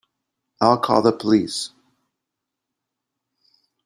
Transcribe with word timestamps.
I'll 0.59 0.79
call 0.79 1.03
the 1.03 1.11
police. 1.11 1.69